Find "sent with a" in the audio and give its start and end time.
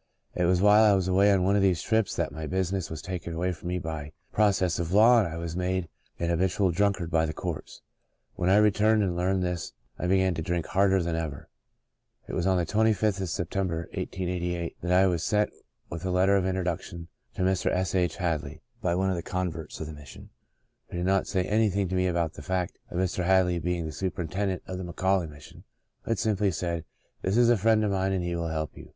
15.22-16.10